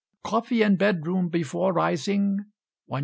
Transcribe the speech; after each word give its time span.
Coffee 0.23 0.63
in 0.63 0.77
bedroom 0.77 1.29
before 1.29 1.73
rising, 1.73 2.45
1s. 2.89 2.99